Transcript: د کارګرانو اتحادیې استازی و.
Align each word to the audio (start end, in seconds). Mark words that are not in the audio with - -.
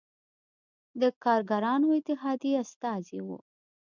د 1.01 1.03
کارګرانو 1.23 1.87
اتحادیې 1.97 2.53
استازی 2.63 3.19
و. 3.25 3.27